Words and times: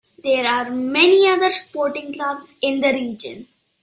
There 0.23 0.45
are 0.47 0.71
many 0.71 1.27
other 1.29 1.53
sporting 1.53 2.11
clubs 2.11 2.55
in 2.59 2.81
the 2.81 2.89
region. 2.91 3.47